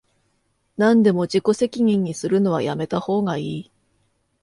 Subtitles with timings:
[0.77, 3.71] なんでも自己責任にするのはやめたほうがいい